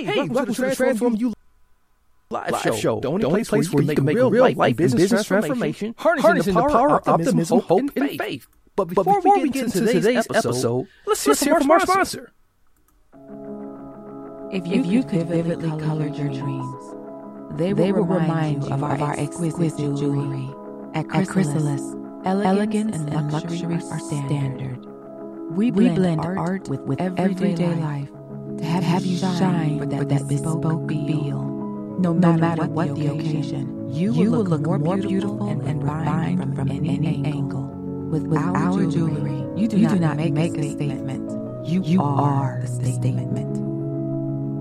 [0.00, 1.34] Hey, hey welcome, welcome to the Transform You
[2.30, 2.74] Live, Live Show.
[2.74, 3.00] show.
[3.00, 5.26] The only, the only place, place where you can make real life, life business, business
[5.26, 8.18] transformation, harnessing, harnessing the power of optimism, hope, and faith.
[8.18, 8.46] faith.
[8.76, 11.70] But before, but before we get into today's, today's episode, let's hear, let's hear from
[11.70, 12.32] our sponsor.
[14.50, 16.94] If you, if you could vividly color your dreams,
[17.58, 20.48] they will, they will remind you of our, our exquisite jewelry.
[20.94, 21.82] At Chrysalis,
[22.24, 24.78] elegance and luxury are standard.
[25.50, 28.08] We blend, art with, with everyday life
[28.60, 31.40] to have, have you shine for that, for that bespoke feel.
[31.98, 35.48] No matter, no matter what, what the occasion, you, you will look, look more beautiful
[35.48, 37.64] and, and refined from, from any, any angle.
[38.10, 40.70] With, with our, our jewelry, jewelry, you do, you not, do not make, make a
[40.70, 41.30] statement.
[41.66, 43.56] You, you are the statement.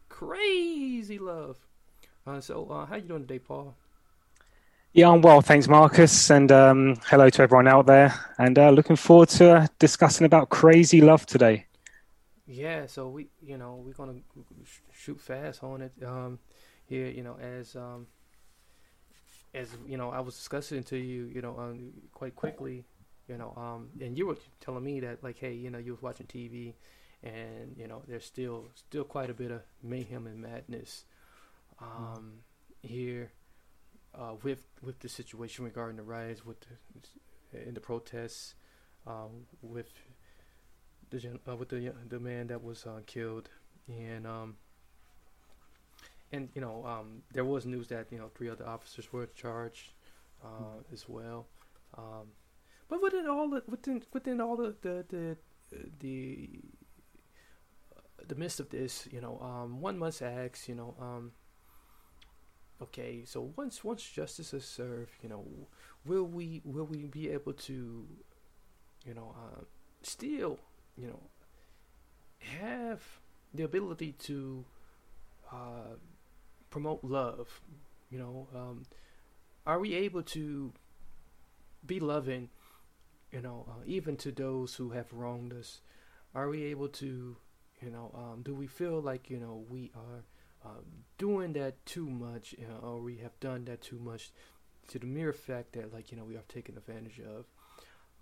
[0.10, 1.60] crazy love.
[2.26, 3.76] Uh, so, uh, how you doing today, Paul?
[4.94, 8.14] Yeah, I'm well, thanks, Marcus, and um, hello to everyone out there.
[8.38, 11.66] And uh, looking forward to uh, discussing about crazy love today.
[12.48, 14.20] Yeah, so we, you know, we're gonna
[14.94, 16.40] shoot fast on it um,
[16.86, 17.08] here.
[17.08, 18.08] You know, as um,
[19.54, 22.86] as you know, I was discussing to you, you know, um, quite quickly,
[23.28, 26.02] you know, um, and you were telling me that, like, hey, you know, you was
[26.02, 26.74] watching TV,
[27.22, 31.04] and you know, there's still still quite a bit of mayhem and madness
[31.80, 32.40] um,
[32.82, 33.32] here
[34.16, 36.58] uh, with with the situation regarding the riots, with
[37.52, 38.56] the, in the protests,
[39.08, 39.92] um, with
[41.10, 43.50] the uh, with the the man that was uh, killed,
[43.88, 44.56] and um,
[46.32, 49.92] and you know um, there was news that you know three other officers were charged
[50.44, 50.94] uh, mm-hmm.
[50.94, 51.48] as well.
[51.98, 52.28] Um,
[52.90, 55.38] but within all the, within within all the the the,
[56.00, 56.50] the
[58.28, 61.32] the midst of this, you know, um, one must ask, you know, um,
[62.84, 65.46] okay so once once justice is served you know
[66.06, 68.06] will we will we be able to
[69.06, 69.62] you know uh,
[70.02, 70.60] still
[70.98, 71.20] you know
[72.40, 73.02] have
[73.54, 74.66] the ability to
[75.52, 75.96] uh,
[76.70, 77.62] promote love?
[78.10, 78.84] You know um,
[79.66, 80.74] are we able to
[81.86, 82.50] be loving
[83.32, 85.82] you know uh, even to those who have wronged us?
[86.36, 87.38] Are we able to
[87.82, 90.24] you know um, do we feel like you know we are
[90.66, 90.86] um,
[91.18, 94.32] doing that too much, you know, or we have done that too much
[94.90, 97.46] to the mere fact that, like, you know, we are taken advantage of.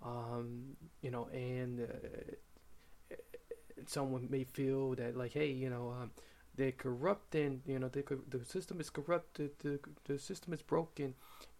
[0.04, 3.14] Um, you know, and uh,
[3.86, 6.10] someone may feel that, like, hey, you know, um,
[6.56, 11.14] they're corrupting, you know, they, the system is corrupted, the, the system is broken,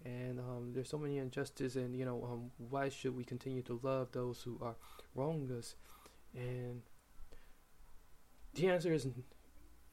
[0.04, 3.80] and um, there's so many injustices, and, you know, um, why should we continue to
[3.82, 4.74] love those who are
[5.14, 5.76] wrong us?
[6.34, 6.82] And
[8.54, 9.06] the answer is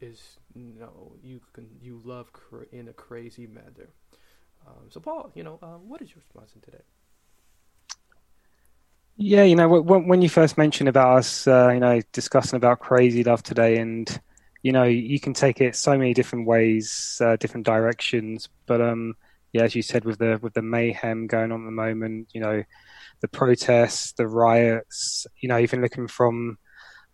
[0.02, 3.90] is no, you can you love cra- in a crazy manner.
[4.68, 6.84] Um, so, Paul, you know, um, what is your response in today?
[9.18, 12.80] Yeah, you know, when, when you first mentioned about us, uh, you know, discussing about
[12.80, 14.20] crazy love today, and
[14.64, 18.50] you know, you can take it so many different ways, uh, different directions.
[18.66, 19.16] But um,
[19.54, 22.42] yeah, as you said, with the with the mayhem going on at the moment, you
[22.42, 22.64] know,
[23.22, 26.58] the protests, the riots, you know, even looking from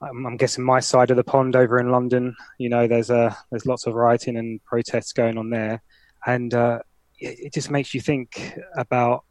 [0.05, 2.35] I'm, I'm, guessing my side of the pond over in London.
[2.57, 5.81] You know, there's a uh, there's lots of rioting and protests going on there,
[6.25, 6.79] and uh,
[7.17, 9.23] it, it, just makes you think about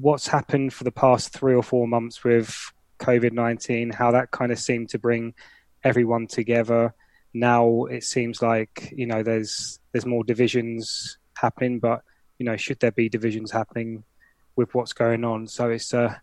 [0.00, 3.90] what's happened for the past three or four months with COVID nineteen.
[3.90, 5.34] How that kind of seemed to bring
[5.82, 6.94] everyone together.
[7.32, 12.02] Now it seems like you know there's there's more divisions happening, but
[12.38, 14.04] you know should there be divisions happening
[14.56, 15.46] with what's going on?
[15.46, 16.14] So it's uh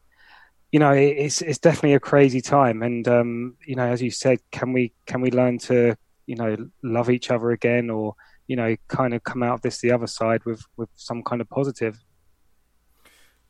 [0.71, 4.39] you know, it's it's definitely a crazy time, and um, you know, as you said,
[4.51, 5.95] can we can we learn to
[6.27, 8.15] you know love each other again, or
[8.47, 11.41] you know, kind of come out of this the other side with with some kind
[11.41, 12.03] of positive?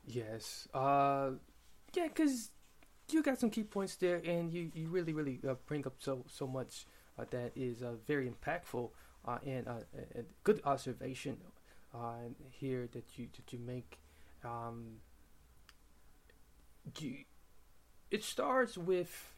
[0.05, 0.67] Yes.
[0.73, 1.31] Uh,
[1.93, 2.51] yeah, because
[3.11, 6.25] you got some key points there, and you you really really uh, bring up so
[6.27, 6.85] so much
[7.19, 8.89] uh, that is uh, very impactful
[9.27, 9.83] uh, and uh,
[10.15, 11.37] a good observation
[11.93, 13.99] uh, here that you that you make.
[14.43, 15.01] Um,
[18.09, 19.33] it starts with,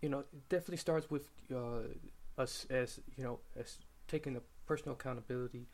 [0.00, 1.82] you know, it definitely starts with uh,
[2.38, 3.78] us as you know as
[4.08, 5.66] taking a personal accountability.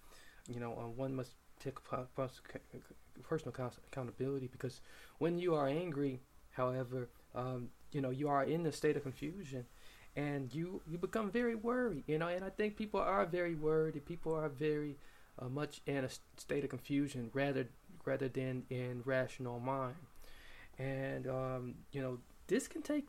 [0.48, 3.54] You know, um, one must take personal
[3.92, 4.80] accountability because
[5.18, 6.20] when you are angry,
[6.52, 9.66] however, um, you know you are in a state of confusion,
[10.16, 12.04] and you you become very worried.
[12.06, 14.04] You know, and I think people are very worried.
[14.06, 14.96] People are very
[15.38, 17.68] uh, much in a state of confusion rather
[18.04, 19.96] rather than in rational mind.
[20.78, 23.08] And um, you know, this can take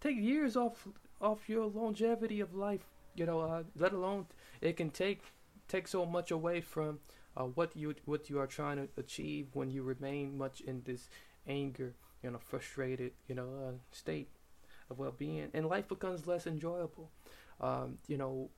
[0.00, 0.86] take years off
[1.20, 2.86] off your longevity of life.
[3.14, 4.26] You know, uh, let alone
[4.60, 5.22] it can take
[5.68, 6.98] take so much away from
[7.36, 11.08] uh, what you what you are trying to achieve when you remain much in this
[11.46, 14.28] anger, you know, frustrated, you know, uh, state
[14.90, 17.10] of well-being, and life becomes less enjoyable.
[17.60, 18.50] Um, you know,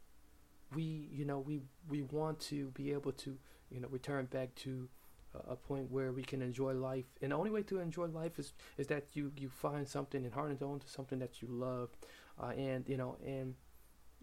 [0.75, 3.37] we you know we we want to be able to
[3.71, 4.89] you know return back to
[5.49, 7.05] a point where we can enjoy life.
[7.23, 10.33] And the only way to enjoy life is is that you you find something and
[10.35, 11.91] harness on to something that you love.
[12.43, 13.55] Uh, and you know and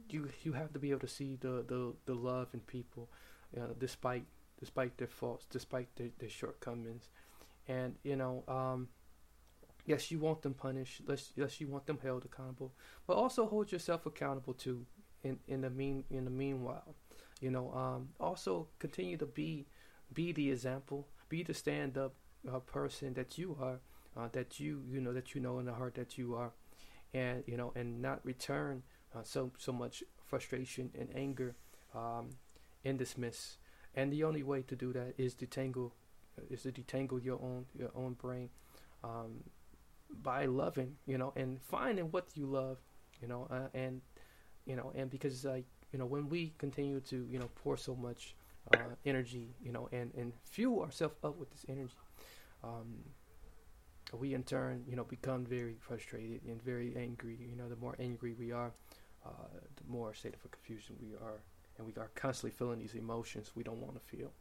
[0.10, 3.10] you you have to be able to see the the, the love in people
[3.54, 4.26] you know, despite
[4.60, 7.10] despite their faults despite their, their shortcomings.
[7.68, 8.90] And you know um,
[9.86, 11.02] yes you want them punished.
[11.08, 12.74] Yes, yes you want them held accountable.
[13.08, 14.86] But also hold yourself accountable too
[15.24, 16.96] in in the mean in the meanwhile.
[17.42, 19.66] You know um, also continue to be
[20.14, 22.14] be the example be the stand up
[22.52, 23.80] uh, person that you are
[24.16, 26.52] uh, that you you know that you know in the heart that you are.
[27.14, 28.82] And you know and not return
[29.16, 31.56] uh, so so much frustration and anger
[31.94, 32.30] um,
[32.84, 33.58] and dismiss.
[33.96, 35.94] And the only way to do that is to tangle
[36.50, 38.50] is to detangle your own your own brain
[39.04, 39.44] um,
[40.10, 42.80] by loving you know and finding what you love
[43.22, 44.02] you know uh, and
[44.66, 47.96] you know, and because like you know when we continue to you know pour so
[47.96, 48.36] much
[48.74, 51.94] uh, energy, you know, and and fuel ourselves up with this energy,
[52.64, 53.04] um,
[54.14, 57.38] we in turn you know become very frustrated and very angry.
[57.50, 58.72] You know, the more angry we are,
[59.26, 59.30] uh,
[59.76, 61.42] the more state of confusion we are,
[61.78, 64.32] and we are constantly feeling these emotions we don't want to feel.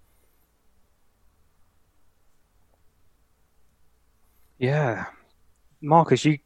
[4.59, 5.07] Yeah,
[5.81, 6.39] Marcus, you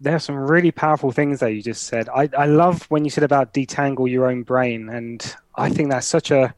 [0.00, 2.08] there are some really powerful things that you just said.
[2.08, 6.06] I, I love when you said about detangle your own brain, and I think that's
[6.06, 6.54] such a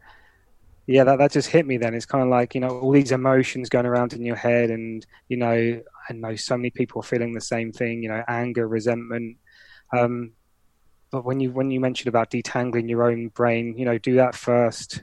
[0.86, 1.76] yeah that that just hit me.
[1.76, 4.70] Then it's kind of like you know all these emotions going around in your head,
[4.70, 8.02] and you know I know so many people are feeling the same thing.
[8.02, 9.38] You know, anger, resentment.
[9.96, 10.32] Um,
[11.10, 14.34] but when you when you mentioned about detangling your own brain, you know, do that
[14.34, 15.02] first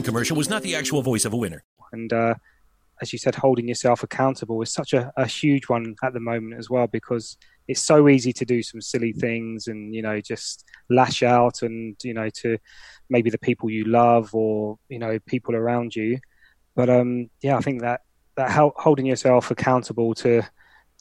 [0.03, 1.63] commercial was not the actual voice of a winner.
[1.91, 2.35] And uh,
[3.01, 6.59] as you said, holding yourself accountable is such a, a huge one at the moment
[6.59, 10.65] as well because it's so easy to do some silly things and you know just
[10.89, 12.57] lash out and you know to
[13.09, 16.19] maybe the people you love or you know people around you
[16.75, 18.01] but um yeah i think that
[18.35, 20.41] that holding yourself accountable to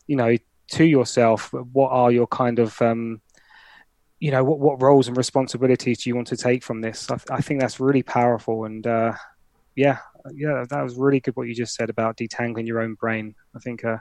[0.06, 0.36] you know
[0.68, 3.20] to yourself what are your kind of um
[4.20, 7.10] you know what what roles and responsibilities do you want to take from this?
[7.10, 9.14] I, I think that's really powerful, and uh,
[9.74, 9.98] yeah,
[10.34, 13.34] yeah, that was really good what you just said about detangling your own brain.
[13.56, 13.96] I think uh,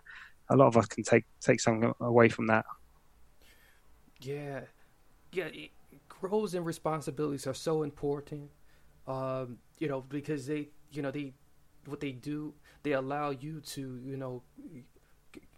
[0.49, 2.65] a lot of us can take take something away from that.
[4.19, 4.61] Yeah,
[5.31, 5.71] yeah, it,
[6.21, 8.49] roles and responsibilities are so important.
[9.07, 11.31] Um, you know, because they, you know, they
[11.85, 14.43] what they do, they allow you to, you know,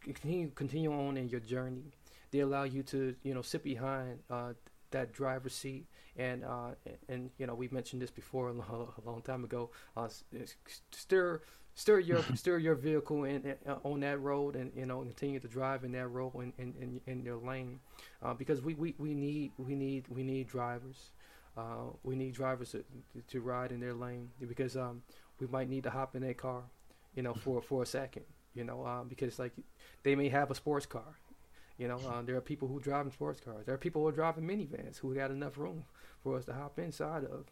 [0.01, 1.91] continue continue on in your journey
[2.31, 4.53] they allow you to you know sit behind uh,
[4.91, 5.85] that driver's seat
[6.17, 6.71] and uh,
[7.09, 10.07] and you know we mentioned this before a long, a long time ago uh,
[10.91, 11.41] steer
[11.73, 15.47] steer your steer your vehicle in, in, on that road and you know continue to
[15.47, 17.79] drive in that road in in, in, in your lane
[18.23, 21.11] uh, because we, we, we need we need we need drivers
[21.57, 22.83] uh, we need drivers to,
[23.27, 25.01] to ride in their lane because um,
[25.39, 26.63] we might need to hop in their car
[27.15, 29.53] you know for for a second You know, um, because like
[30.03, 31.15] they may have a sports car.
[31.81, 33.65] You know, uh, there are people who drive in sports cars.
[33.65, 35.83] There are people who are driving minivans who got enough room
[36.23, 37.45] for us to hop inside of.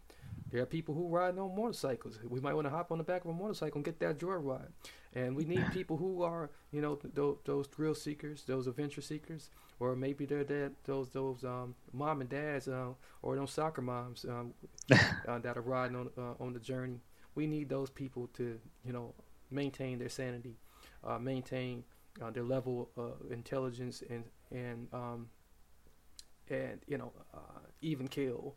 [0.52, 2.20] There are people who ride on motorcycles.
[2.30, 4.68] We might want to hop on the back of a motorcycle and get that joyride.
[5.16, 9.50] And we need people who are, you know, th- those thrill seekers, those adventure seekers,
[9.80, 12.90] or maybe they're that those those um, mom and dads uh,
[13.24, 14.54] or those soccer moms um,
[15.28, 17.00] uh, that are riding on uh, on the journey.
[17.34, 19.16] We need those people to, you know,
[19.50, 20.54] maintain their sanity,
[21.04, 21.84] uh, maintain
[22.22, 25.30] uh, their level of intelligence and and um,
[26.50, 28.56] and you know uh, even kill,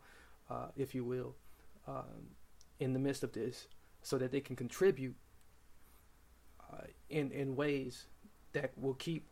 [0.75, 1.35] if you will,
[1.87, 2.35] um,
[2.79, 3.67] in the midst of this,
[4.01, 5.15] so that they can contribute
[6.71, 8.05] uh, in in ways
[8.53, 9.25] that will keep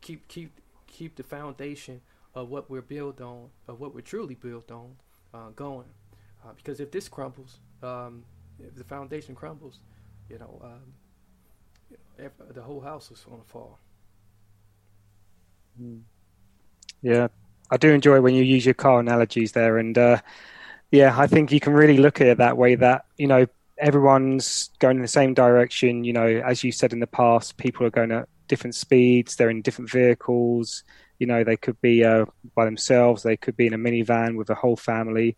[0.00, 2.00] keep keep keep the foundation
[2.34, 4.96] of what we're built on, of what we're truly built on,
[5.34, 5.88] uh, going.
[6.44, 8.24] Uh, because if this crumbles, um,
[8.58, 9.80] if the foundation crumbles,
[10.28, 10.92] you know, um,
[12.20, 13.78] know if, the whole house was fall.
[15.78, 15.98] Hmm.
[17.02, 17.28] Yeah,
[17.70, 20.20] I do enjoy when you use your car analogies there, and uh,
[20.90, 22.74] yeah, I think you can really look at it that way.
[22.74, 23.46] That you know,
[23.78, 26.04] everyone's going in the same direction.
[26.04, 29.36] You know, as you said in the past, people are going at different speeds.
[29.36, 30.84] They're in different vehicles.
[31.18, 33.22] You know, they could be uh, by themselves.
[33.22, 35.36] They could be in a minivan with a whole family.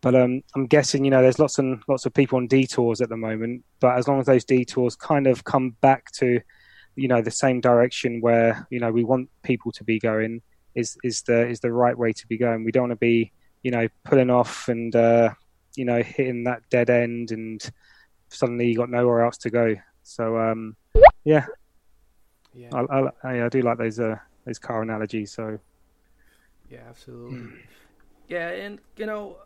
[0.00, 3.08] But um, I'm guessing, you know, there's lots and lots of people on detours at
[3.08, 3.64] the moment.
[3.80, 6.40] But as long as those detours kind of come back to,
[6.96, 10.42] you know, the same direction where you know we want people to be going,
[10.74, 12.64] is is the is the right way to be going.
[12.64, 15.30] We don't want to be, you know, pulling off and uh,
[15.76, 17.68] you know hitting that dead end and
[18.28, 19.76] suddenly you got nowhere else to go.
[20.02, 20.76] So um,
[21.24, 21.46] yeah,
[22.54, 25.32] yeah, I, I, I, do like those uh, those car analogies.
[25.32, 25.58] So
[26.70, 27.60] yeah, absolutely.
[28.28, 29.36] yeah, and you know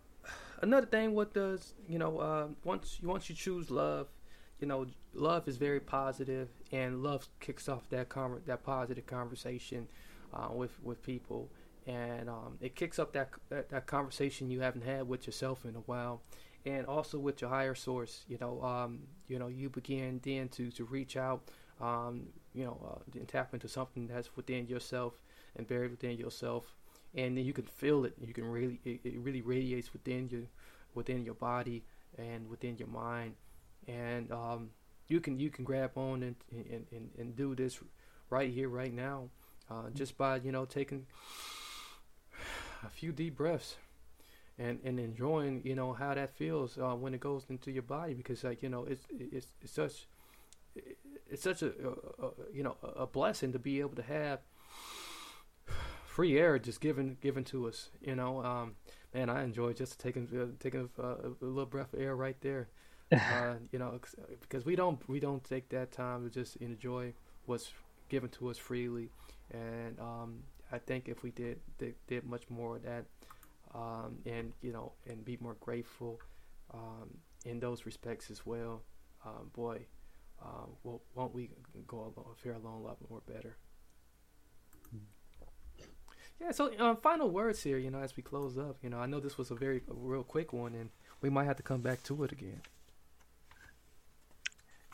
[0.60, 4.08] another thing, what does you know uh, once once you choose love,
[4.58, 9.88] you know love is very positive, and love kicks off that con- that positive conversation
[10.32, 11.50] uh, with with people
[11.86, 15.74] and um, it kicks up that, that, that conversation you haven't had with yourself in
[15.76, 16.22] a while,
[16.66, 18.24] and also with your higher source.
[18.28, 21.42] You know, um, you know, you begin then to to reach out,
[21.80, 25.14] um, you know, uh, and tap into something that's within yourself
[25.56, 26.76] and buried within yourself,
[27.14, 28.14] and then you can feel it.
[28.20, 30.46] You can really, it, it really radiates within you,
[30.94, 31.84] within your body
[32.18, 33.34] and within your mind,
[33.86, 34.70] and um,
[35.08, 37.78] you can you can grab on and and, and, and do this
[38.30, 39.28] right here, right now,
[39.70, 41.06] uh, just by you know taking
[42.84, 43.76] a few deep breaths
[44.58, 48.14] and and enjoying you know how that feels uh, when it goes into your body
[48.14, 50.06] because like you know it's it's, it's such
[51.30, 54.40] it's such a, a, a, you know a blessing to be able to have
[56.10, 58.74] free air just given given to us you know um,
[59.14, 62.68] man I enjoy just taking uh, taking a, a, little breath of air right there
[63.12, 63.98] uh, you know
[64.40, 67.12] because we don't we don't take that time to just enjoy
[67.46, 67.72] what's
[68.08, 69.10] given to us freely
[69.52, 73.04] and um, I think if we did did, did much more of that,
[73.74, 76.20] um, and you know, and be more grateful
[76.72, 77.10] um,
[77.44, 78.82] in those respects as well,
[79.24, 79.80] um, boy,
[80.42, 80.66] uh,
[81.14, 81.50] won't we
[81.86, 83.56] go a along a lot more better?
[86.40, 86.52] Yeah.
[86.52, 87.78] So, um, final words here.
[87.78, 88.76] You know, as we close up.
[88.82, 91.44] You know, I know this was a very a real quick one, and we might
[91.44, 92.60] have to come back to it again.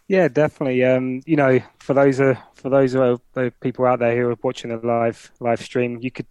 [0.08, 0.84] Yeah, definitely.
[0.84, 3.16] Um, you know, for those uh, for those uh,
[3.60, 6.26] people out there who are watching the live live stream, you could,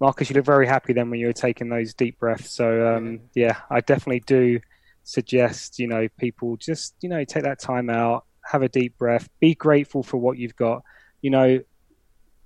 [0.00, 2.50] Marcus, you look very happy then when you were taking those deep breaths.
[2.50, 4.60] So um, yeah, I definitely do
[5.04, 9.28] suggest you know people just you know take that time out, have a deep breath,
[9.40, 10.82] be grateful for what you've got.
[11.20, 11.60] You know,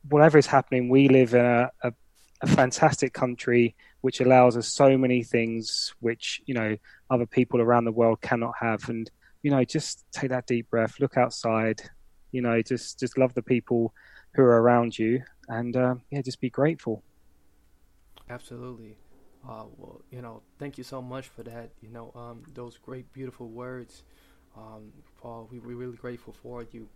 [0.09, 1.93] whatever is happening, we live in a, a,
[2.43, 6.77] a fantastic country which allows us so many things which you know
[7.09, 9.11] other people around the world cannot have and
[9.43, 11.83] you know, just take that deep breath, look outside,
[12.31, 13.93] you know, just just love the people
[14.35, 17.03] who are around you, and uh, yeah, just be grateful.
[18.31, 18.97] Absolutely.
[19.47, 21.71] Uh, well, you know, thank you so much for that.
[21.83, 24.05] You know, um, those great, beautiful words,
[24.57, 25.49] um, Paul.
[25.51, 26.89] We, we're really grateful for you.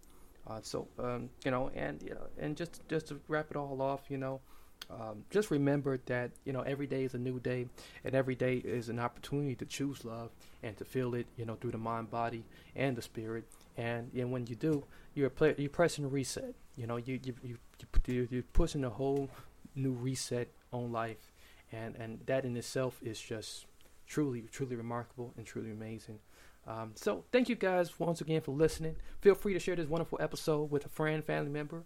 [0.47, 3.83] Uh, so, um, you know, and you know, and just just to wrap it all
[3.83, 4.41] off, you know,
[4.91, 7.67] um, just remember that you know every day is a new day,
[8.05, 10.31] and every day is an opportunity to choose love
[10.63, 13.45] and to feel it, you know, through the mind, body, and the spirit.
[13.77, 16.55] And and when you do, you're play, you're pressing reset.
[16.77, 17.59] You know, you you you
[18.07, 19.29] you you're pushing a whole
[19.75, 21.33] new reset on life,
[21.73, 23.67] and and that in itself is just
[24.07, 26.21] truly truly remarkable and truly amazing.
[26.67, 28.97] Um, so thank you guys once again for listening.
[29.21, 31.85] Feel free to share this wonderful episode with a friend, family member,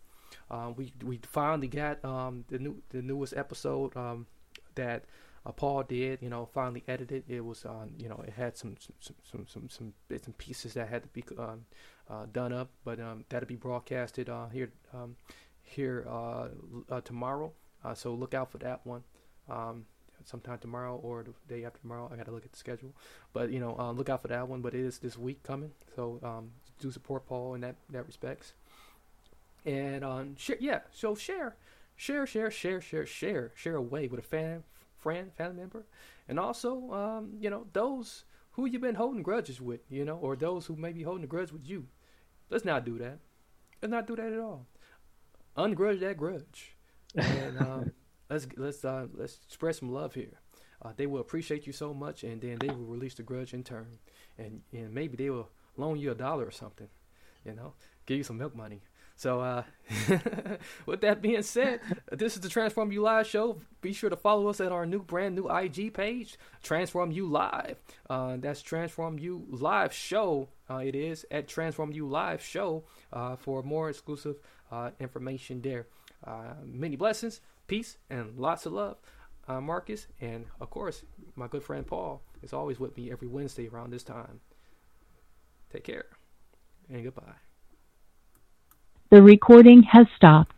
[0.50, 4.26] um, we we finally got um, the new the newest episode um,
[4.74, 5.04] that
[5.46, 7.24] uh, Paul did, you know, finally edited.
[7.28, 10.74] It was, um, you know, it had some some some some, some bits and pieces
[10.74, 11.64] that had to be um,
[12.10, 14.70] uh, done up, but um, that'll be broadcasted uh, here
[15.62, 16.48] here uh,
[16.90, 17.52] uh, tomorrow.
[17.94, 19.02] So look out for that one.
[20.22, 22.10] Sometime tomorrow or the day after tomorrow.
[22.12, 22.94] I got to look at the schedule,
[23.32, 24.60] but you know, look out for that one.
[24.60, 26.20] But it is this week coming, so
[26.78, 28.52] do support Paul in that that respects.
[29.64, 31.56] And um, share, yeah, so share,
[31.96, 34.64] share, share, share, share, share, share away with a fan,
[34.96, 35.84] friend, family member,
[36.28, 40.36] and also, um, you know, those who you've been holding grudges with, you know, or
[40.36, 41.86] those who may be holding a grudge with you.
[42.48, 43.18] Let's not do that.
[43.80, 44.66] Let's not do that at all.
[45.56, 46.76] Ungrudge that grudge,
[47.14, 47.92] and um,
[48.30, 50.40] let's let's uh, let's spread some love here.
[50.82, 53.62] Uh, they will appreciate you so much, and then they will release the grudge in
[53.62, 53.98] turn,
[54.38, 56.88] and and maybe they will loan you a dollar or something,
[57.44, 57.74] you know,
[58.06, 58.80] give you some milk money.
[59.20, 59.64] So, uh,
[60.86, 63.58] with that being said, this is the Transform You Live show.
[63.82, 67.76] Be sure to follow us at our new, brand new IG page, Transform You Live.
[68.08, 70.48] Uh, that's Transform You Live show.
[70.70, 74.36] Uh, it is at Transform You Live show uh, for more exclusive
[74.72, 75.86] uh, information there.
[76.26, 78.96] Uh, many blessings, peace, and lots of love.
[79.46, 81.02] Marcus, and of course,
[81.34, 84.40] my good friend Paul is always with me every Wednesday around this time.
[85.70, 86.06] Take care,
[86.88, 87.49] and goodbye.
[89.10, 90.54] The recording has stopped.